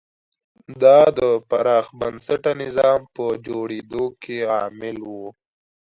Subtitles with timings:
[0.81, 1.19] دا د
[1.49, 5.13] پراخ بنسټه نظام په جوړېدو کې عامل و.